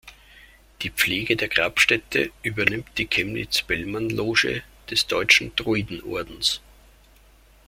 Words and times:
Die 0.81 0.89
Pflege 0.89 1.35
der 1.35 1.47
Grabstätte 1.47 2.31
übernimmt 2.41 2.87
die 2.97 3.05
Chemnitz-Bellmann-Loge 3.05 4.63
des 4.89 5.05
Deutschen 5.05 5.55
Druiden 5.55 6.01
Ordens. 6.03 6.59